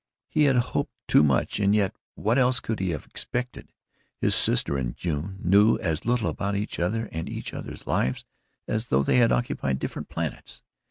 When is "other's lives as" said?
7.53-8.85